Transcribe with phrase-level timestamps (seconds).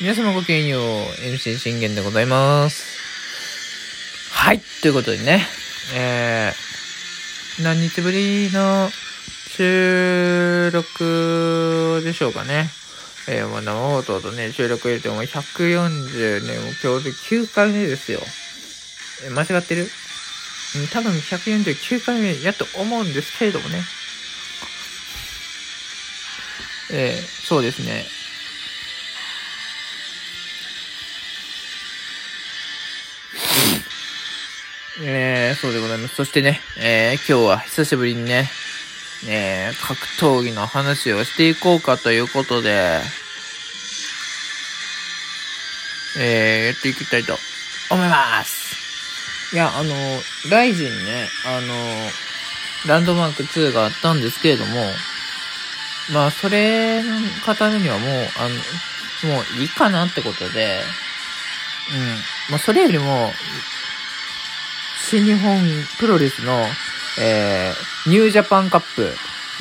[0.00, 2.84] 皆様ごきげんよう、MC 信玄でございます。
[4.30, 5.44] はい、ということでね、
[5.92, 8.90] えー、何日ぶりの
[9.48, 12.70] 収録でしょうかね。
[13.28, 18.20] えー、まあ生放送とね、収録入れても140ね、もう今日で9回目ですよ。
[19.26, 19.90] えー間違ってる？
[20.92, 23.82] 多分149回目やと思うんですけれどもね。
[26.92, 28.04] えー、そうですね。
[35.00, 36.16] えー、そうでございます。
[36.16, 38.50] そしてね、えー、今日は久しぶりにね、
[39.28, 43.00] えー、格闘技の話をしていこうかということで、
[46.18, 47.36] えー、やっていきたいと
[47.92, 49.54] 思います。
[49.54, 49.94] いや、あの、
[50.50, 54.84] ライジンね、あの、ランドマーク2があったんですけれども、
[56.12, 58.48] まあ、それの方にはもう、あ
[59.28, 60.80] の、もういいかなってことで、
[61.94, 62.50] うん。
[62.50, 63.32] まあ、それよりも、
[65.08, 65.58] 新日本
[65.98, 66.52] プロレスの、
[67.18, 69.10] えー、ニュージャパンカップ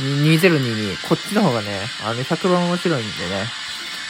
[0.00, 1.68] 2022、こっちの方がね、
[2.04, 3.46] あの、100番面白いんでね、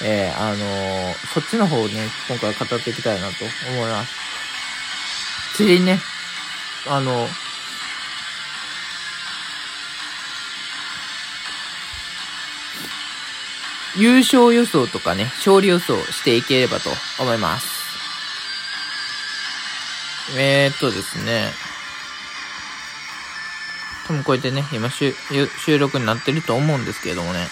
[0.02, 4.14] えー、あのーそっちの方をね、今回語っていきたいなと思います。
[5.56, 6.00] ついでにね、
[6.88, 7.28] あの、
[13.94, 16.88] 優勝予想とかね、勝利予想していければと
[17.20, 17.75] 思います。
[20.34, 21.52] えー、っとですね。
[24.06, 25.12] 多分こうやってね、今収
[25.64, 27.46] 収録になってると思うんですけれどもね。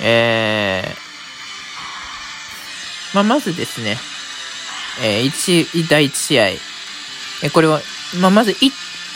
[0.00, 3.96] えー、まあ、まずですね、
[5.02, 6.48] えー、一、第1試合。
[7.42, 7.80] え、これは、
[8.20, 8.54] まあ、まずい、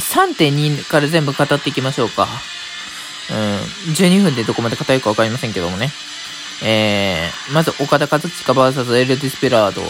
[0.01, 2.29] 3.2から全部語っていきましょうか。
[3.31, 3.37] うん、
[3.93, 5.91] 12分でどこまで語るかわかりませんけどもね。
[6.65, 9.83] えー、まず岡田和親 VS エル・ディスペラード。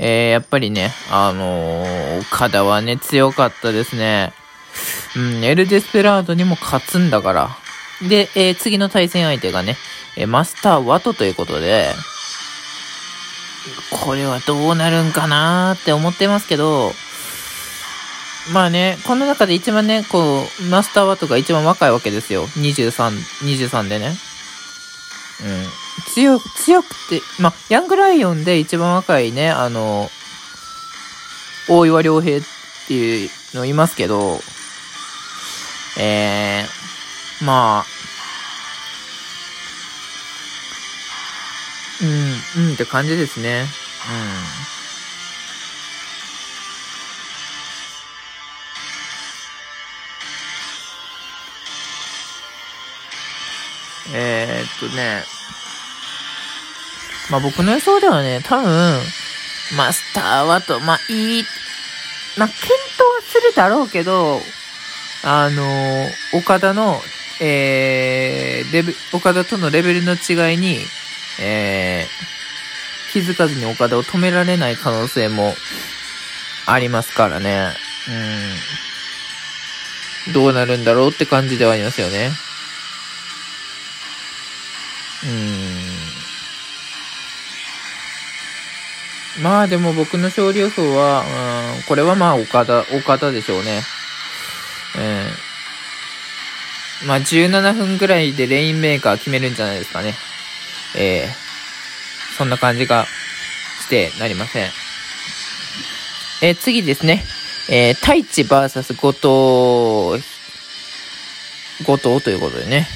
[0.00, 4.32] えー、やっぱりね、あのー、岡田はね、強かったですね。
[5.16, 7.50] うん、エル・デスペラードにも勝つんだから。
[8.08, 9.76] で、えー、次の対戦相手がね、
[10.16, 11.92] えーマスター・ワトということで、
[13.90, 16.92] これはどうなるんかなーって思ってますけど、
[18.52, 22.46] まあね、この中で一番ね、こう、マスターワトが一番若いわけですよ。
[22.46, 23.10] 23、
[23.46, 24.16] 23でね。
[25.44, 26.12] うん。
[26.14, 30.10] 強、強くて、まあ、ヤングライオンで一番若いね、あの、
[31.68, 32.40] 大岩良平っ
[32.86, 34.40] ていうのいますけど、
[36.00, 37.84] えー、まあ、
[42.00, 43.66] うん、うんって感じですね。
[44.10, 44.77] うん。
[54.14, 55.22] えー、っとね、
[57.30, 59.00] まあ僕の予想ではね、多分、
[59.76, 61.44] マスターはと、まあいい、
[62.36, 64.40] まあ検討はするだろうけど、
[65.24, 67.00] あの岡田の、
[67.40, 70.78] えー、レベ、岡田とのレベルの違いに、
[71.40, 75.54] えー、気づかずに岡田を止められない可能性も
[76.66, 77.74] ありますからね。
[80.26, 80.32] うん。
[80.32, 82.30] どうなるんだろうって感じではありますよね。
[85.24, 85.26] う
[89.40, 89.42] ん。
[89.42, 91.24] まあでも僕の勝利予想は、
[91.76, 93.82] うん、これはまあ岡田、岡田でしょうね。
[97.02, 97.08] うん。
[97.08, 100.14] まあ17分ぐらいでレインメーカー決めるんじゃないですかね。
[100.96, 101.28] ええ
[102.36, 103.06] そんな感じが
[103.80, 104.70] してなりません。
[106.42, 107.24] えー次ですね。
[107.70, 110.24] えー、太一 VS 後藤、
[111.84, 112.88] 後藤ということでね。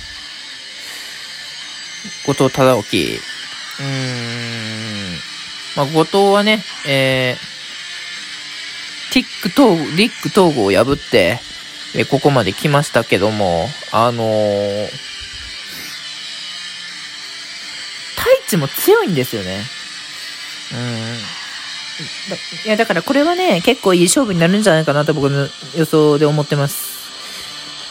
[2.27, 2.99] 後藤忠興。
[3.81, 5.17] うーん。
[5.77, 11.41] まあ、後藤はね、えー、ティック統合、リック統合を破って、
[11.95, 14.87] えーここまで来ましたけども、あのー、
[18.17, 19.63] 太一も強いんですよね。
[20.73, 21.19] うん。
[22.67, 26.93] いや、だからこれはね、結構いい勝負になるんじゃないかなと僕の予想で思ってます。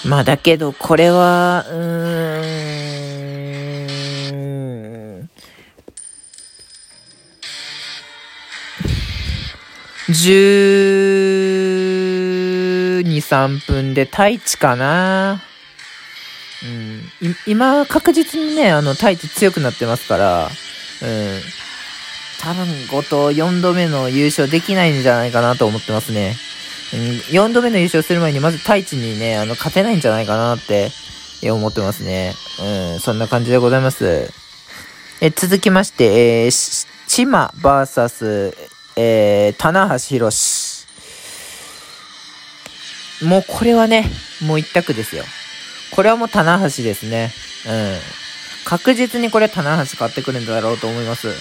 [0.07, 2.30] まあ、だけど、これは、うーん。
[10.11, 15.41] 12、3分で太一かな。
[16.63, 17.01] うん。
[17.47, 20.49] 今、確実にね、あの、太一強くなってますから、
[21.01, 21.39] うん。
[22.41, 26.35] 多分、後藤4度目の優勝できないんじゃないかなと思ってますね。
[26.93, 26.99] うん
[27.33, 30.91] 4度目の優勝する前にまず太一にね、あの、勝てないんじゃないかなって
[31.49, 32.33] 思ってますね。
[32.59, 34.29] うん、そんな感じでございます。
[35.21, 40.87] え続きまして、えー、千葉 VS、えー、棚橋宏。
[43.23, 44.05] もうこれはね、
[44.45, 45.23] もう一択ですよ。
[45.91, 47.31] これはもう棚橋ですね。
[47.67, 47.97] うん。
[48.65, 51.27] 確実にこれ棚橋買ってくるんだろうと思います。
[51.27, 51.33] うん。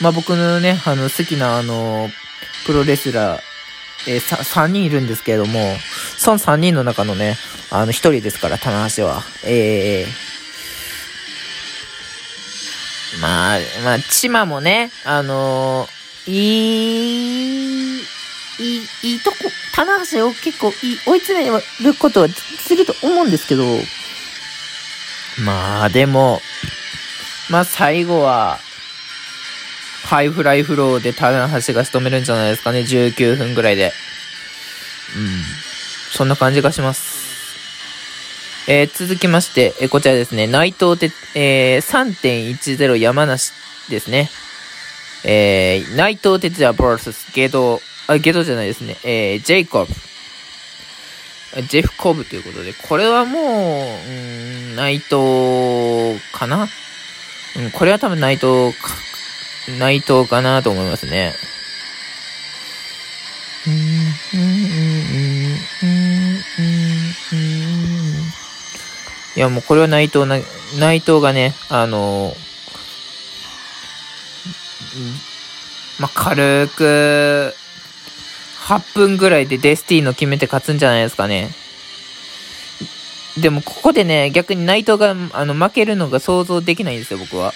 [0.00, 2.08] まあ僕のね、あの、好きなあの、
[2.66, 3.40] プロレスラー、
[4.08, 5.60] えー、3人いるんですけれども、
[6.16, 7.36] その3人の中のね、
[7.70, 9.22] あの、1人ですから、棚橋は。
[9.44, 10.31] ええー、
[13.20, 18.02] まあ、まあ、チマもね、あのー、いい、
[18.58, 19.36] いい、いいとこ、
[19.74, 23.64] 棚橋を結構いい追い詰めることはすると思うんですけど、
[25.44, 26.40] まあ、でも、
[27.50, 28.58] まあ、最後は、
[30.04, 33.92] ハイフライフローで棚橋が仕留めるんじゃないですかね、19分ぐらいで。
[35.16, 35.42] うん。
[36.12, 37.01] そんな感じがします。
[38.68, 43.52] えー、続きまして、えー、こちらですね、内藤て、えー、3.10山梨
[43.90, 44.30] ですね。
[45.24, 49.94] えー、内藤哲也 VS ゲド、あ、ゲドじゃないですね、えー、ジェイコブ。
[51.68, 54.12] ジェフコブということで、これはもう、う
[54.72, 56.66] ん、内藤かな？
[57.56, 58.88] うん、これは多分内藤か、
[59.78, 61.34] 内藤かなと思いますね。
[63.66, 63.70] い
[69.42, 70.38] や、もうこれは内藤な、
[70.78, 72.34] 内藤がね、あの
[75.98, 77.54] まあ、軽く、
[78.66, 81.50] 8分ぐらいでデスティーノ決めて勝つんじゃないですかね。
[83.40, 87.54] でも、ここでね、逆に内藤が、あの、負けるのが想像できないんですよ、僕は。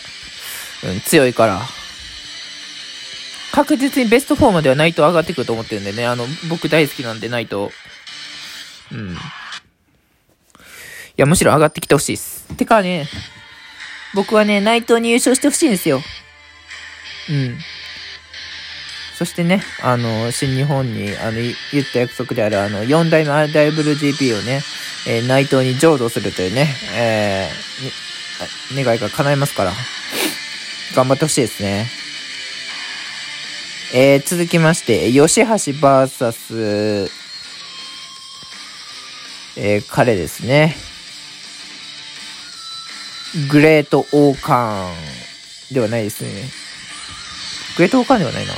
[0.84, 1.60] うん、強いから。
[3.52, 7.68] 確実にベスト4までは内藤上がってくると思ってるんでね、あの、僕大好きなんで、内藤。
[8.92, 9.16] うん。
[11.18, 12.46] いや、むしろ上がってきてほしいっす。
[12.56, 13.08] てかね、
[14.14, 16.02] 僕はね、内藤に優勝してほしいんですよ。
[17.30, 17.58] うん。
[19.16, 21.38] そしてね、あの、新日本に、あの、
[21.72, 24.60] 言った約束である、あの、4代目 RWGP をね、
[25.08, 29.72] えー、内藤に浄土するというね、えー、願いが叶いますから、
[30.94, 31.86] 頑張ってほしいですね。
[33.94, 37.08] えー、続きまして、吉橋 VS、
[39.56, 40.76] えー、彼ですね。
[43.50, 44.92] グレートオーカー
[45.70, 46.30] ンではないですね。
[47.76, 48.52] グレートオーカーンではないな。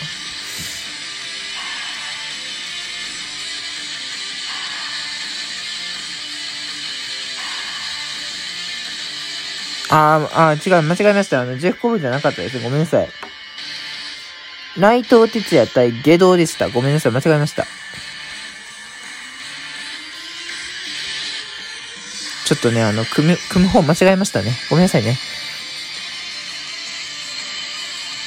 [9.90, 11.40] ああ、違う、間違えました。
[11.40, 12.60] あの、ジェフコブじゃなかったです。
[12.60, 13.08] ごめんなさい。
[14.76, 16.69] 内藤哲也対下道でした。
[16.69, 17.66] ごめんなさい、間違えました。
[22.48, 24.52] ちょっとね、あの、組む、組む方間違えましたね。
[24.70, 25.18] ごめんなさいね。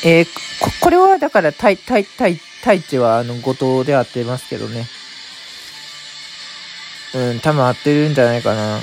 [0.05, 0.25] えー、
[0.59, 4.85] こ、これはだから、太、太、太、太一は、あの、後藤で合ってますけどね。
[7.15, 8.77] うん、多分合ってるんじゃないかな。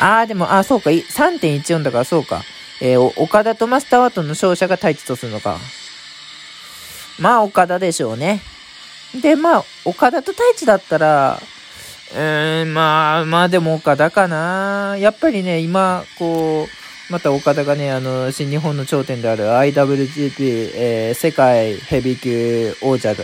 [0.00, 2.42] あー、でも、ああ、そうか、3.14だからそうか。
[2.80, 5.58] えー、岡田とマスターワットの勝者が対一とするのか。
[7.20, 8.42] まあ、岡田でしょうね。
[9.22, 11.40] で、まあ、岡田と太一だったら、
[12.12, 14.96] うーん、まあ、まあでも岡田かな。
[14.98, 23.16] やっぱりね、今、こう、また岡田がね、あの、新日本の頂点である IWGP、えー、世界ヘビー級王者っ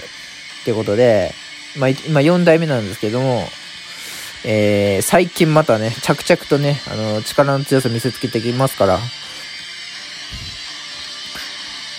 [0.65, 1.33] てことで、
[1.79, 3.45] まあ、今4代目なんですけども、
[4.45, 8.99] えー、最近またね、着々とね、あの、力の強さ見せつけてきますから。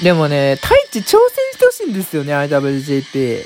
[0.01, 1.17] でもね、太一挑戦
[1.53, 3.46] してほしいんですよね、IWGP。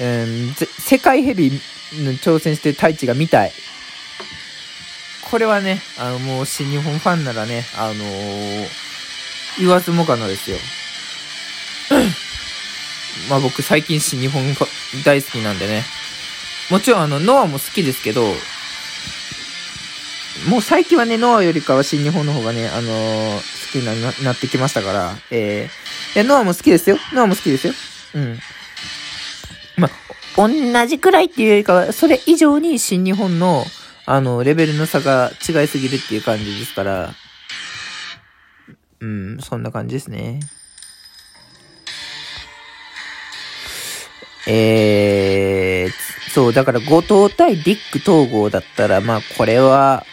[0.00, 1.71] うん、世界ヘビー
[2.20, 3.52] 挑戦して太一が見たい。
[5.30, 8.66] これはね、あの、もう新日本ファンならね、あのー、
[9.58, 10.58] 言わずもがなですよ。
[13.30, 14.42] まあ僕最近新日本
[15.04, 15.84] 大好きなんでね。
[16.70, 18.34] もちろんあの、ノアも好きですけど、
[20.48, 26.98] もう最近はね、ノアよりかは新日本の方がね、あのー、好きになってきましたから、えー、いや、ノアも好きですよ。
[27.12, 27.74] ノアも好きですよ。
[28.14, 28.38] うん。
[30.36, 30.48] 同
[30.86, 33.64] じくらいっていうよりかは、それ以上に新日本の、
[34.06, 37.14] あの、レベルの差が違いすぎるっていう感じですから、
[39.00, 40.40] うん、そんな感じですね。
[44.46, 50.04] えー、そう、だから後藤対ディック統合だったら、まあこれは、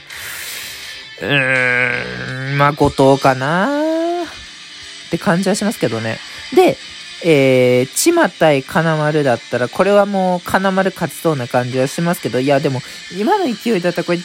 [1.21, 6.19] うーん、まあ後藤かなって感じはしますけどね。
[6.55, 6.77] で、
[7.23, 12.81] えー、千葉対金丸だったら、これはもう金丸勝ちそうな感じはしますけど、いや、でも、
[13.17, 14.19] 今の勢いだったらこれ、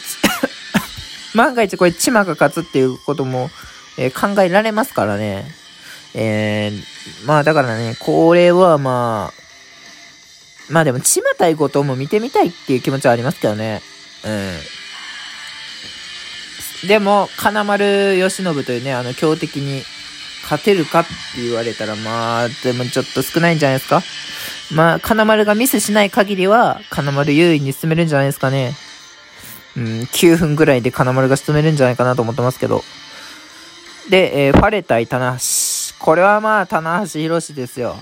[1.35, 3.49] 万が一これ千葉が勝つっていうことも、
[3.97, 5.45] えー、考えられますからね。
[6.13, 9.45] えー、まあだからね、これはまあ、
[10.69, 13.81] まあでも、千葉対後藤も見てみたいっていう気持ちはありますけどね。
[16.83, 16.87] うん。
[16.87, 19.83] でも、金丸義信というね、あの、強敵に
[20.45, 21.09] 勝てるかって
[21.41, 24.01] 言われたら、まあ、でもちょっと少ないんじゃないですか？
[24.71, 28.75] まあ、金丸がミスしない限りは、金丸優位に進めるんじゃないですかね。
[29.75, 32.83] うん、9分ぐらいで金丸が進めるんじゃないかなと思ってますけど。
[34.09, 35.95] で、えー、ファレ対棚橋。
[35.99, 37.97] これはまあ、棚橋宏ですよ。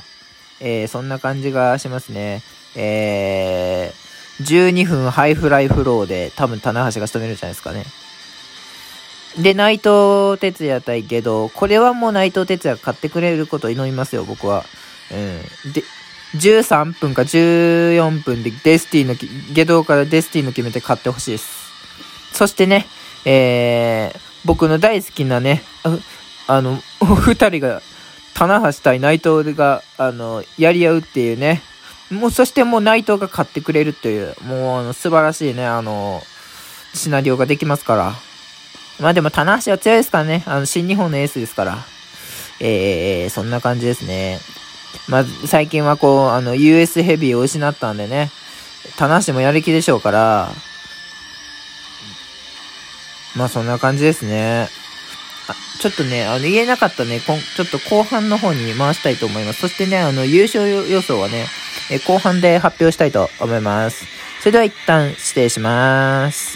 [0.59, 2.43] えー、そんな感じがしますね。
[2.75, 7.85] えー、12分ハイフライフローで多分棚橋が仕留めるんじゃないですかね。
[9.37, 11.49] で、内藤哲也対ゲド。
[11.49, 14.63] これはもう内藤哲也勝ってくれることを祈りますよ、僕は。
[15.11, 15.73] うん。
[15.73, 15.83] で、
[16.35, 19.15] 13分か14分でデスティーノ、
[19.53, 21.71] ゲドからデスティーノ決めて勝ってほしいです。
[22.33, 22.87] そしてね、
[23.25, 25.63] えー、僕の大好きなね、
[26.47, 27.81] あの、お 二人が、
[28.33, 31.61] 棚橋対内藤が、あの、やり合うっていうね。
[32.09, 36.23] もう、そしてもう内藤が買ってくれるという、もう、あの、素晴らしいね、あの、
[36.95, 38.32] シナリオができますから。
[39.03, 40.43] まあでも、棚橋は強いですからね。
[40.45, 41.77] あの、新日本のエースですから。
[42.59, 44.39] えー、そんな感じですね。
[45.09, 48.31] まあ、最近はこう、あの、US ヘビーを失ったんでね、
[48.97, 50.49] 棚橋もやる気でしょうから、
[53.35, 54.69] まあそんな感じですね。
[55.49, 59.61] あちょっとね、あの、言えなかったね、こんちょっと後半の方に回したいと思います。
[59.61, 61.47] そしてね、あの、優勝予想はね、
[61.91, 64.05] え後半で発表したいと思います。
[64.39, 66.51] それでは一旦失礼します。